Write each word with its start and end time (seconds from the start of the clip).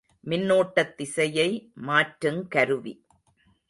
மின்னோட்டத்திசையை 0.27 1.47
மாற்றுங் 1.87 2.47
கருவி. 2.47 2.93